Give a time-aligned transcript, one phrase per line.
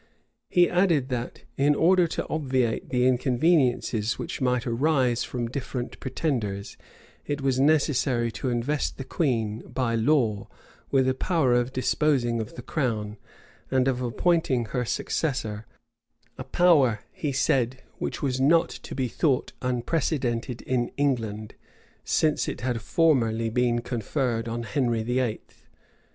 [0.49, 6.75] He added, that, in order to obviate the inconveniencies which might arise from different pretenders,
[7.27, 10.47] it was necessary to invest the queen, by law,
[10.89, 13.17] with a power of disposing of the crown,
[13.69, 15.67] and of appointing her successor:
[16.35, 21.53] a power, he said, which was not to be thought unprecedented in England,
[22.03, 25.63] since it had formerly been conferred on Henry VIII.[*] * Dépêches de Noailles.